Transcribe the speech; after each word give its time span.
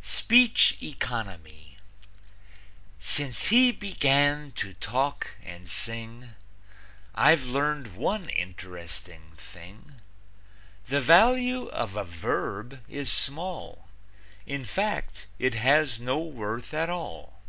SPEECH 0.00 0.82
ECONOMY 0.82 1.78
Since 2.98 3.44
he 3.44 3.70
began 3.70 4.50
to 4.56 4.74
talk 4.74 5.28
and 5.44 5.70
sing, 5.70 6.30
I've 7.14 7.46
learned 7.46 7.94
one 7.96 8.28
interesting 8.30 9.30
thing 9.36 10.00
The 10.88 11.00
value 11.00 11.68
of 11.68 11.94
a 11.94 12.02
verb 12.02 12.80
is 12.88 13.12
small; 13.12 13.86
In 14.44 14.64
fact, 14.64 15.26
it 15.38 15.54
has 15.54 16.00
no 16.00 16.18
worth 16.18 16.74
at 16.74 16.90
all. 16.90 17.40